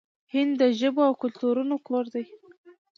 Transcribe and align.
هند 0.33 0.51
د 0.61 0.63
ژبو 0.79 1.01
او 1.09 1.13
کلتورونو 1.21 1.75
کور 1.87 2.05
دی. 2.13 2.25